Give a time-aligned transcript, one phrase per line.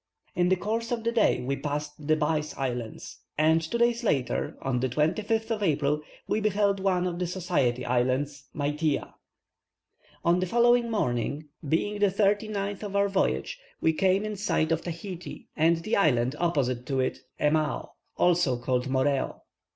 [0.33, 4.57] In the course of the day we passed the Bice Islands, and two days later,
[4.59, 9.13] on the 25th of April, we beheld one of the Society Islands, Maithia.
[10.25, 14.71] On the following morning, being the thirty ninth of our voyage, we came in sight
[14.71, 19.41] of Tahiti, and the island opposite to it, Emao, also called Moreo.